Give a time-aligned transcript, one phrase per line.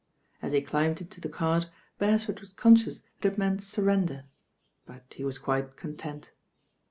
[0.41, 1.69] As he climbed into the cart,
[1.99, 4.25] Beresford was con sdous that it meant surrender;
[4.87, 6.31] but he was quite content.